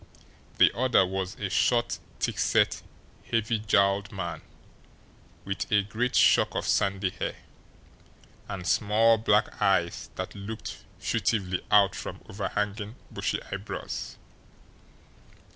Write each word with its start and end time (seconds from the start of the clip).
The 0.57 0.71
other 0.75 1.05
was 1.05 1.35
a 1.35 1.47
short, 1.47 1.99
thickset, 2.19 2.81
heavy 3.31 3.59
jowled 3.59 4.11
man, 4.11 4.41
with 5.45 5.71
a 5.71 5.83
great 5.83 6.15
shock 6.15 6.55
of 6.55 6.65
sandy 6.65 7.11
hair, 7.11 7.35
and 8.49 8.65
small 8.65 9.19
black 9.19 9.61
eyes 9.61 10.09
that 10.15 10.33
looked 10.33 10.77
furtively 10.97 11.61
out 11.69 11.93
from 11.93 12.21
overhanging, 12.27 12.95
bushy 13.11 13.43
eyebrows. 13.51 14.17